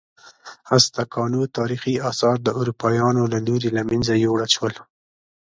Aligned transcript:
ازتکانو 0.77 1.41
تاریخي 1.57 1.95
آثار 2.11 2.37
د 2.43 2.47
اروپایانو 2.59 3.23
له 3.33 3.39
لوري 3.47 3.69
له 3.77 3.81
منځه 3.89 4.13
یوړل 4.25 4.49
شول. 4.55 4.73